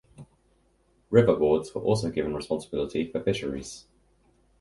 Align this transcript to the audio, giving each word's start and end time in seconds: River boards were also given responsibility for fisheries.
River 1.11 1.35
boards 1.35 1.75
were 1.75 1.81
also 1.83 2.09
given 2.09 2.33
responsibility 2.33 3.05
for 3.11 3.21
fisheries. 3.21 3.85